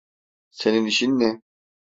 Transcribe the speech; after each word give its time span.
Senin 0.49 0.85
işin 0.85 1.19
ne? 1.19 1.41